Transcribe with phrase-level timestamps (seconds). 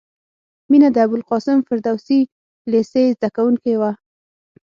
[0.69, 2.19] مینه د ابوالقاسم فردوسي
[2.71, 3.91] لېسې زدکوونکې وه